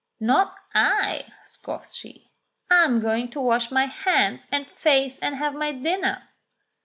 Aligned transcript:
"Not 0.19 0.55
I," 0.73 1.25
scoffs 1.43 1.93
she. 1.93 2.31
"I'm 2.71 2.99
going 2.99 3.29
to 3.29 3.39
wash 3.39 3.69
my 3.69 3.85
hands 3.85 4.47
and 4.51 4.65
face 4.67 5.19
and 5.19 5.35
have 5.35 5.53
my 5.53 5.71
dinner." 5.73 6.23